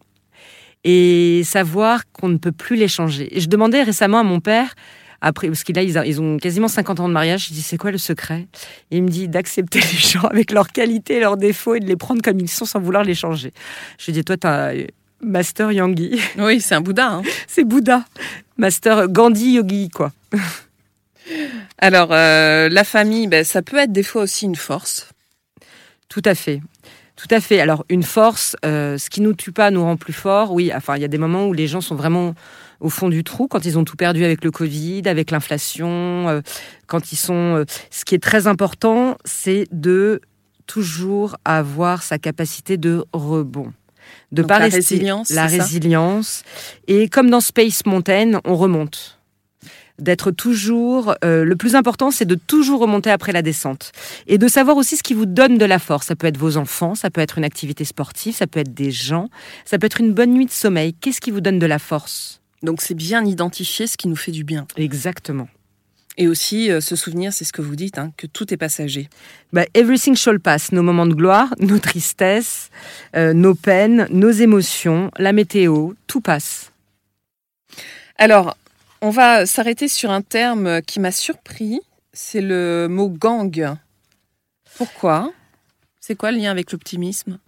et 0.84 1.42
savoir 1.44 2.02
qu'on 2.12 2.28
ne 2.28 2.36
peut 2.36 2.52
plus 2.52 2.76
les 2.76 2.88
changer. 2.88 3.34
Et 3.36 3.40
je 3.40 3.48
demandais 3.48 3.82
récemment 3.82 4.18
à 4.18 4.22
mon 4.22 4.40
père, 4.40 4.74
après, 5.22 5.48
parce 5.48 5.64
qu'il 5.64 5.78
a, 5.78 5.82
ils, 5.82 6.20
ont 6.20 6.36
quasiment 6.36 6.68
50 6.68 7.00
ans 7.00 7.08
de 7.08 7.14
mariage, 7.14 7.48
je 7.48 7.54
dis 7.54 7.62
c'est 7.62 7.78
quoi 7.78 7.90
le 7.90 7.98
secret? 7.98 8.46
Et 8.90 8.98
il 8.98 9.02
me 9.02 9.08
dit 9.08 9.28
d'accepter 9.28 9.80
les 9.80 9.98
gens 9.98 10.24
avec 10.24 10.52
leurs 10.52 10.68
qualités, 10.68 11.20
leurs 11.20 11.38
défauts 11.38 11.74
et 11.74 11.80
de 11.80 11.86
les 11.86 11.96
prendre 11.96 12.20
comme 12.20 12.38
ils 12.38 12.50
sont 12.50 12.66
sans 12.66 12.80
vouloir 12.80 13.02
les 13.02 13.14
changer. 13.14 13.52
Je 13.98 14.06
lui 14.06 14.12
dis 14.12 14.24
toi, 14.24 14.36
t'as 14.36 14.74
Master 15.22 15.72
Yogi, 15.72 16.20
Oui, 16.38 16.60
c'est 16.60 16.74
un 16.74 16.82
Bouddha. 16.82 17.14
hein. 17.14 17.22
c'est 17.48 17.64
Bouddha, 17.64 18.04
Master 18.56 19.08
Gandhi 19.08 19.52
Yogi 19.52 19.88
quoi. 19.90 20.12
Alors, 21.78 22.08
euh, 22.12 22.68
la 22.68 22.84
famille, 22.84 23.26
ben, 23.26 23.44
ça 23.44 23.62
peut 23.62 23.78
être 23.78 23.92
des 23.92 24.02
fois 24.02 24.22
aussi 24.22 24.44
une 24.46 24.56
force. 24.56 25.10
Tout 26.08 26.22
à 26.24 26.34
fait. 26.34 26.60
Tout 27.16 27.28
à 27.30 27.40
fait. 27.40 27.60
Alors, 27.60 27.84
une 27.88 28.02
force, 28.02 28.56
euh, 28.64 28.98
ce 28.98 29.10
qui 29.10 29.20
nous 29.20 29.34
tue 29.34 29.52
pas 29.52 29.70
nous 29.70 29.82
rend 29.82 29.96
plus 29.96 30.12
forts. 30.12 30.52
Oui, 30.52 30.70
enfin, 30.74 30.96
il 30.96 31.02
y 31.02 31.04
a 31.04 31.08
des 31.08 31.18
moments 31.18 31.46
où 31.46 31.52
les 31.52 31.66
gens 31.66 31.80
sont 31.80 31.94
vraiment 31.94 32.34
au 32.80 32.90
fond 32.90 33.08
du 33.08 33.24
trou, 33.24 33.48
quand 33.48 33.64
ils 33.64 33.78
ont 33.78 33.84
tout 33.84 33.96
perdu 33.96 34.24
avec 34.24 34.44
le 34.44 34.50
Covid, 34.50 35.02
avec 35.06 35.30
l'inflation, 35.30 36.28
euh, 36.28 36.40
quand 36.86 37.12
ils 37.12 37.16
sont. 37.16 37.64
ce 37.90 38.04
qui 38.04 38.14
est 38.14 38.22
très 38.22 38.46
important, 38.46 39.16
c'est 39.24 39.66
de 39.72 40.20
toujours 40.66 41.36
avoir 41.44 42.02
sa 42.02 42.18
capacité 42.18 42.76
de 42.76 43.04
rebond. 43.12 43.72
De 44.32 44.42
pas 44.42 44.58
la 44.58 44.64
rester- 44.66 44.76
résilience, 44.94 45.30
la 45.30 45.46
résilience. 45.46 46.42
Et 46.88 47.08
comme 47.08 47.30
dans 47.30 47.40
Space 47.40 47.86
Mountain, 47.86 48.40
on 48.44 48.56
remonte. 48.56 49.18
D'être 49.98 50.30
toujours. 50.30 51.14
euh, 51.24 51.42
le 51.44 51.56
plus 51.56 51.74
important, 51.74 52.10
c'est 52.10 52.26
de 52.26 52.34
toujours 52.34 52.80
remonter 52.80 53.10
après 53.10 53.32
la 53.32 53.40
descente. 53.40 53.92
Et 54.26 54.36
de 54.36 54.46
savoir 54.46 54.76
aussi 54.76 54.96
ce 54.98 55.02
qui 55.02 55.14
vous 55.14 55.24
donne 55.24 55.56
de 55.56 55.64
la 55.64 55.78
force. 55.78 56.08
Ça 56.08 56.16
peut 56.16 56.26
être 56.26 56.36
vos 56.36 56.58
enfants, 56.58 56.94
ça 56.94 57.08
peut 57.08 57.22
être 57.22 57.38
une 57.38 57.44
activité 57.44 57.84
sportive, 57.86 58.34
ça 58.34 58.46
peut 58.46 58.60
être 58.60 58.74
des 58.74 58.90
gens, 58.90 59.30
ça 59.64 59.78
peut 59.78 59.86
être 59.86 60.00
une 60.00 60.12
bonne 60.12 60.32
nuit 60.34 60.44
de 60.44 60.50
sommeil. 60.50 60.92
Qu'est-ce 60.92 61.20
qui 61.22 61.30
vous 61.30 61.40
donne 61.40 61.58
de 61.58 61.64
la 61.66 61.78
force? 61.78 62.42
Donc, 62.62 62.82
c'est 62.82 62.94
bien 62.94 63.24
identifier 63.24 63.86
ce 63.86 63.96
qui 63.96 64.08
nous 64.08 64.16
fait 64.16 64.32
du 64.32 64.44
bien. 64.44 64.66
Exactement. 64.76 65.48
Et 66.18 66.28
aussi, 66.28 66.70
euh, 66.70 66.80
se 66.80 66.96
souvenir, 66.96 67.32
c'est 67.32 67.44
ce 67.44 67.52
que 67.52 67.60
vous 67.60 67.76
dites, 67.76 67.98
hein, 67.98 68.12
que 68.16 68.26
tout 68.26 68.52
est 68.52 68.56
passager. 68.56 69.08
Bah, 69.52 69.64
everything 69.74 70.16
shall 70.16 70.40
pass. 70.40 70.72
Nos 70.72 70.82
moments 70.82 71.06
de 71.06 71.14
gloire, 71.14 71.54
nos 71.60 71.78
tristesses, 71.78 72.70
euh, 73.14 73.34
nos 73.34 73.54
peines, 73.54 74.06
nos 74.10 74.30
émotions, 74.30 75.10
la 75.18 75.32
météo, 75.32 75.92
tout 76.06 76.20
passe. 76.20 76.72
Alors, 78.16 78.56
on 79.02 79.10
va 79.10 79.44
s'arrêter 79.44 79.88
sur 79.88 80.10
un 80.10 80.22
terme 80.22 80.80
qui 80.82 81.00
m'a 81.00 81.12
surpris. 81.12 81.80
C'est 82.12 82.40
le 82.40 82.88
mot 82.88 83.10
gang. 83.10 83.76
Pourquoi? 84.76 85.32
C'est 86.00 86.14
quoi 86.14 86.32
le 86.32 86.38
lien 86.38 86.50
avec 86.50 86.72
l'optimisme? 86.72 87.38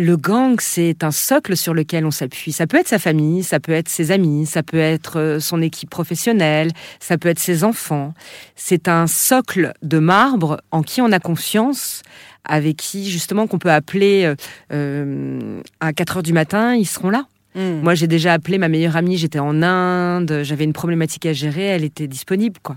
Le 0.00 0.16
gang, 0.16 0.54
c'est 0.60 1.02
un 1.02 1.10
socle 1.10 1.56
sur 1.56 1.74
lequel 1.74 2.06
on 2.06 2.12
s'appuie. 2.12 2.52
Ça 2.52 2.68
peut 2.68 2.76
être 2.76 2.86
sa 2.86 3.00
famille, 3.00 3.42
ça 3.42 3.58
peut 3.58 3.72
être 3.72 3.88
ses 3.88 4.12
amis, 4.12 4.46
ça 4.46 4.62
peut 4.62 4.78
être 4.78 5.18
euh, 5.18 5.40
son 5.40 5.60
équipe 5.60 5.90
professionnelle, 5.90 6.70
ça 7.00 7.18
peut 7.18 7.28
être 7.28 7.40
ses 7.40 7.64
enfants. 7.64 8.14
C'est 8.54 8.86
un 8.86 9.08
socle 9.08 9.72
de 9.82 9.98
marbre 9.98 10.60
en 10.70 10.82
qui 10.82 11.02
on 11.02 11.10
a 11.10 11.18
confiance, 11.18 12.02
avec 12.44 12.76
qui 12.76 13.10
justement 13.10 13.48
qu'on 13.48 13.58
peut 13.58 13.72
appeler 13.72 14.24
euh, 14.24 14.36
euh, 14.72 15.60
à 15.80 15.92
4 15.92 16.18
heures 16.18 16.22
du 16.22 16.32
matin, 16.32 16.76
ils 16.76 16.86
seront 16.86 17.10
là. 17.10 17.26
Hmm. 17.54 17.80
Moi, 17.82 17.94
j'ai 17.94 18.06
déjà 18.06 18.34
appelé 18.34 18.58
ma 18.58 18.68
meilleure 18.68 18.94
amie, 18.96 19.16
j'étais 19.16 19.38
en 19.38 19.62
Inde, 19.62 20.40
j'avais 20.42 20.64
une 20.64 20.72
problématique 20.74 21.24
à 21.26 21.32
gérer, 21.32 21.64
elle 21.64 21.82
était 21.82 22.06
disponible. 22.06 22.60
quoi. 22.62 22.76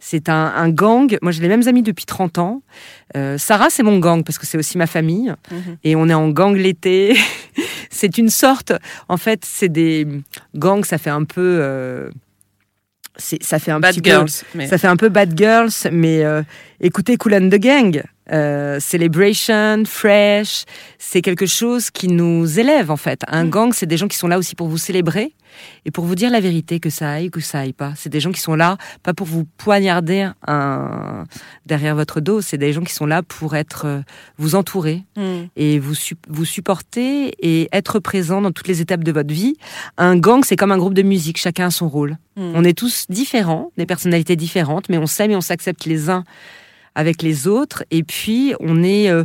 C'est 0.00 0.28
un, 0.28 0.52
un 0.56 0.68
gang. 0.70 1.16
Moi, 1.22 1.32
j'ai 1.32 1.42
les 1.42 1.48
mêmes 1.48 1.68
amis 1.68 1.82
depuis 1.82 2.06
30 2.06 2.38
ans. 2.38 2.62
Euh, 3.16 3.36
Sarah, 3.38 3.68
c'est 3.70 3.82
mon 3.82 3.98
gang 3.98 4.24
parce 4.24 4.38
que 4.38 4.46
c'est 4.46 4.58
aussi 4.58 4.78
ma 4.78 4.86
famille. 4.86 5.32
Mhm. 5.50 5.76
Et 5.84 5.96
on 5.96 6.08
est 6.08 6.14
en 6.14 6.28
gang 6.30 6.56
l'été. 6.56 7.14
c'est 7.90 8.16
une 8.18 8.30
sorte. 8.30 8.72
En 9.08 9.16
fait, 9.18 9.44
c'est 9.44 9.68
des 9.68 10.06
gangs, 10.54 10.84
ça 10.84 10.98
fait 10.98 11.10
un 11.10 11.24
peu. 11.24 11.58
euh, 11.60 12.10
ça 13.18 13.58
fait 13.58 13.70
un 13.70 13.80
Bad 13.80 13.94
petit 13.94 14.02
girls. 14.10 14.26
peu. 14.26 14.58
mais- 14.58 14.66
Ça 14.66 14.78
fait 14.78 14.88
un 14.88 14.96
peu 14.96 15.08
bad 15.08 15.36
girls, 15.36 15.70
mais 15.92 16.24
euh, 16.24 16.42
écoutez 16.80 17.16
Cool 17.16 17.34
and 17.34 17.48
the 17.50 17.56
Gang. 17.58 18.02
Euh, 18.32 18.80
celebration, 18.80 19.84
fresh, 19.86 20.64
c'est 20.98 21.22
quelque 21.22 21.46
chose 21.46 21.90
qui 21.90 22.08
nous 22.08 22.58
élève 22.58 22.90
en 22.90 22.96
fait. 22.96 23.22
Un 23.28 23.44
Mm. 23.44 23.50
gang, 23.50 23.72
c'est 23.72 23.86
des 23.86 23.96
gens 23.96 24.08
qui 24.08 24.16
sont 24.16 24.28
là 24.28 24.38
aussi 24.38 24.54
pour 24.54 24.68
vous 24.68 24.78
célébrer 24.78 25.32
et 25.86 25.90
pour 25.90 26.04
vous 26.04 26.14
dire 26.16 26.30
la 26.30 26.40
vérité, 26.40 26.80
que 26.80 26.90
ça 26.90 27.10
aille 27.12 27.28
ou 27.28 27.30
que 27.30 27.40
ça 27.40 27.60
aille 27.60 27.72
pas. 27.72 27.92
C'est 27.96 28.10
des 28.10 28.20
gens 28.20 28.32
qui 28.32 28.40
sont 28.40 28.54
là, 28.56 28.76
pas 29.02 29.14
pour 29.14 29.26
vous 29.26 29.44
poignarder 29.56 30.28
un... 30.46 31.24
derrière 31.64 31.94
votre 31.94 32.20
dos, 32.20 32.40
c'est 32.42 32.58
des 32.58 32.72
gens 32.74 32.82
qui 32.82 32.92
sont 32.92 33.06
là 33.06 33.22
pour 33.22 33.56
être 33.56 33.86
euh, 33.86 34.00
vous 34.38 34.54
entourer 34.54 35.04
Hmm. 35.16 35.44
et 35.56 35.78
vous, 35.78 35.94
su- 35.94 36.16
vous 36.28 36.44
supporter 36.44 37.32
et 37.40 37.68
être 37.72 38.00
présent 38.00 38.42
dans 38.42 38.50
toutes 38.52 38.68
les 38.68 38.80
étapes 38.82 39.02
de 39.04 39.12
votre 39.12 39.32
vie. 39.32 39.56
Un 39.96 40.16
gang, 40.18 40.42
c'est 40.44 40.56
comme 40.56 40.72
un 40.72 40.78
groupe 40.78 40.94
de 40.94 41.02
musique, 41.02 41.38
chacun 41.38 41.66
a 41.66 41.70
son 41.70 41.88
rôle. 41.88 42.18
Hmm. 42.36 42.52
On 42.54 42.64
est 42.64 42.76
tous 42.76 43.06
différents, 43.08 43.70
des 43.78 43.86
personnalités 43.86 44.36
différentes, 44.36 44.88
mais 44.90 44.98
on 44.98 45.06
s'aime 45.06 45.30
et 45.30 45.36
on 45.36 45.40
s'accepte 45.40 45.86
les 45.86 46.10
uns 46.10 46.24
avec 46.96 47.22
les 47.22 47.46
autres. 47.46 47.84
Et 47.92 48.02
puis, 48.02 48.54
on 48.58 48.82
est. 48.82 49.08
euh, 49.08 49.24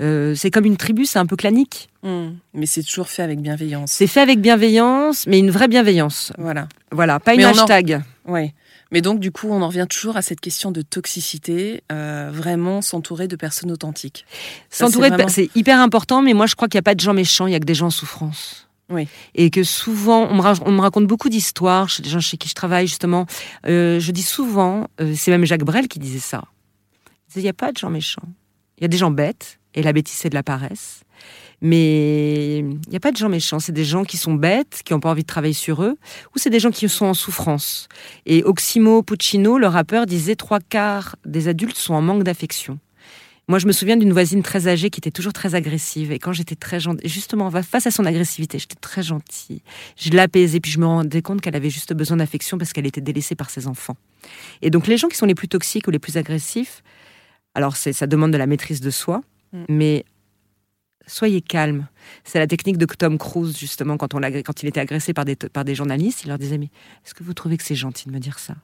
euh, 0.00 0.34
c'est 0.34 0.50
comme 0.50 0.64
une 0.64 0.76
tribu, 0.76 1.04
c'est 1.06 1.18
un 1.20 1.26
peu 1.26 1.36
clanique. 1.36 1.88
Hmm. 2.02 2.30
Mais 2.54 2.66
c'est 2.66 2.82
toujours 2.82 3.08
fait 3.08 3.22
avec 3.22 3.40
bienveillance. 3.40 3.92
C'est 3.92 4.06
fait 4.08 4.20
avec 4.20 4.40
bienveillance, 4.40 5.26
mais 5.28 5.38
une 5.38 5.50
vraie 5.50 5.68
bienveillance. 5.68 6.32
Voilà. 6.38 6.66
Voilà, 6.90 7.20
pas 7.20 7.34
une 7.34 7.44
on 7.44 7.48
en- 7.48 7.50
hashtag. 7.50 8.02
Ouais. 8.26 8.54
Mais 8.92 9.02
donc, 9.02 9.20
du 9.20 9.30
coup, 9.30 9.46
on 9.48 9.62
en 9.62 9.68
revient 9.68 9.86
toujours 9.88 10.16
à 10.16 10.22
cette 10.22 10.40
question 10.40 10.72
de 10.72 10.82
toxicité, 10.82 11.82
euh, 11.92 12.30
vraiment 12.32 12.82
s'entourer 12.82 13.28
de 13.28 13.36
personnes 13.36 13.70
authentiques. 13.70 14.24
S'entourer, 14.70 15.10
vraiment- 15.10 15.28
c'est 15.28 15.48
hyper 15.54 15.78
important, 15.78 16.22
mais 16.22 16.32
moi, 16.34 16.46
je 16.46 16.56
crois 16.56 16.66
qu'il 16.66 16.78
n'y 16.78 16.80
a 16.80 16.88
pas 16.90 16.96
de 16.96 17.00
gens 17.00 17.14
méchants, 17.14 17.46
il 17.46 17.52
y 17.52 17.54
a 17.54 17.60
que 17.60 17.66
des 17.66 17.74
gens 17.74 17.86
en 17.86 17.90
souffrance. 17.90 18.66
Oui. 18.88 19.06
Et 19.36 19.50
que 19.50 19.62
souvent, 19.62 20.26
on 20.28 20.34
me, 20.34 20.40
ra- 20.40 20.54
on 20.66 20.72
me 20.72 20.80
raconte 20.80 21.06
beaucoup 21.06 21.28
d'histoires 21.28 21.88
chez 21.88 22.02
des 22.02 22.08
gens 22.08 22.18
chez 22.18 22.36
qui 22.36 22.48
je 22.48 22.54
travaille, 22.54 22.88
justement. 22.88 23.26
Euh, 23.68 24.00
je 24.00 24.10
dis 24.10 24.22
souvent, 24.24 24.88
euh, 25.00 25.12
c'est 25.16 25.30
même 25.30 25.44
Jacques 25.44 25.62
Brel 25.62 25.86
qui 25.86 26.00
disait 26.00 26.18
ça. 26.18 26.42
Il 27.36 27.42
n'y 27.42 27.48
a 27.48 27.52
pas 27.52 27.72
de 27.72 27.78
gens 27.78 27.90
méchants. 27.90 28.28
Il 28.78 28.82
y 28.82 28.84
a 28.84 28.88
des 28.88 28.96
gens 28.96 29.10
bêtes, 29.10 29.58
et 29.74 29.82
la 29.82 29.92
bêtise, 29.92 30.16
c'est 30.16 30.30
de 30.30 30.34
la 30.34 30.42
paresse. 30.42 31.02
Mais 31.60 32.58
il 32.58 32.80
n'y 32.88 32.96
a 32.96 33.00
pas 33.00 33.12
de 33.12 33.16
gens 33.16 33.28
méchants. 33.28 33.60
C'est 33.60 33.72
des 33.72 33.84
gens 33.84 34.04
qui 34.04 34.16
sont 34.16 34.34
bêtes, 34.34 34.80
qui 34.84 34.92
n'ont 34.92 35.00
pas 35.00 35.10
envie 35.10 35.22
de 35.22 35.26
travailler 35.26 35.54
sur 35.54 35.82
eux, 35.82 35.96
ou 36.34 36.38
c'est 36.38 36.50
des 36.50 36.60
gens 36.60 36.70
qui 36.70 36.88
sont 36.88 37.06
en 37.06 37.14
souffrance. 37.14 37.88
Et 38.26 38.42
Oximo 38.44 39.02
Puccino, 39.02 39.58
le 39.58 39.66
rappeur, 39.66 40.06
disait 40.06 40.36
trois 40.36 40.60
quarts 40.60 41.16
des 41.26 41.48
adultes 41.48 41.76
sont 41.76 41.94
en 41.94 42.02
manque 42.02 42.22
d'affection. 42.22 42.78
Moi, 43.48 43.58
je 43.58 43.66
me 43.66 43.72
souviens 43.72 43.96
d'une 43.96 44.12
voisine 44.12 44.44
très 44.44 44.68
âgée 44.68 44.90
qui 44.90 45.00
était 45.00 45.10
toujours 45.10 45.32
très 45.32 45.56
agressive. 45.56 46.12
Et 46.12 46.20
quand 46.20 46.32
j'étais 46.32 46.54
très 46.54 46.78
gentille, 46.78 47.08
justement, 47.08 47.50
face 47.50 47.84
à 47.84 47.90
son 47.90 48.06
agressivité, 48.06 48.60
j'étais 48.60 48.76
très 48.76 49.02
gentille. 49.02 49.62
Je 49.96 50.10
l'apaisais, 50.10 50.60
puis 50.60 50.70
je 50.70 50.78
me 50.78 50.86
rendais 50.86 51.20
compte 51.20 51.40
qu'elle 51.40 51.56
avait 51.56 51.68
juste 51.68 51.92
besoin 51.92 52.18
d'affection 52.18 52.58
parce 52.58 52.72
qu'elle 52.72 52.86
était 52.86 53.00
délaissée 53.00 53.34
par 53.34 53.50
ses 53.50 53.66
enfants. 53.66 53.96
Et 54.62 54.70
donc, 54.70 54.86
les 54.86 54.96
gens 54.96 55.08
qui 55.08 55.16
sont 55.16 55.26
les 55.26 55.34
plus 55.34 55.48
toxiques 55.48 55.88
ou 55.88 55.90
les 55.90 55.98
plus 55.98 56.16
agressifs, 56.16 56.84
alors 57.54 57.76
c'est, 57.76 57.92
ça 57.92 58.06
demande 58.06 58.32
de 58.32 58.36
la 58.38 58.46
maîtrise 58.46 58.80
de 58.80 58.90
soi, 58.90 59.22
Mm. 59.52 59.64
mais 59.68 60.04
soyez 61.08 61.40
calme. 61.40 61.88
C'est 62.22 62.38
la 62.38 62.46
technique 62.46 62.78
de 62.78 62.86
Tom 62.86 63.18
Cruise, 63.18 63.58
justement, 63.58 63.96
quand, 63.96 64.14
on 64.14 64.20
l'agré- 64.20 64.44
quand 64.44 64.62
il 64.62 64.68
était 64.68 64.78
agressé 64.78 65.12
par 65.12 65.24
des, 65.24 65.34
par 65.34 65.64
des 65.64 65.74
journalistes. 65.74 66.22
Il 66.24 66.28
leur 66.28 66.38
disait, 66.38 66.56
mais 66.58 66.70
est-ce 67.04 67.14
que 67.14 67.24
vous 67.24 67.34
trouvez 67.34 67.56
que 67.56 67.64
c'est 67.64 67.74
gentil 67.74 68.06
de 68.08 68.12
me 68.12 68.20
dire 68.20 68.38
ça? 68.38 68.54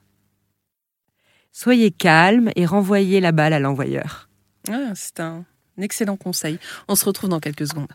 Soyez 1.52 1.90
calme 1.90 2.50
et 2.54 2.66
renvoyez 2.66 3.20
la 3.20 3.32
balle 3.32 3.52
à 3.52 3.58
l'envoyeur. 3.58 4.28
Ah, 4.70 4.92
c'est 4.94 5.18
un 5.20 5.44
excellent 5.78 6.16
conseil. 6.16 6.58
On 6.86 6.94
se 6.94 7.04
retrouve 7.04 7.30
dans 7.30 7.40
quelques 7.40 7.66
secondes. 7.66 7.88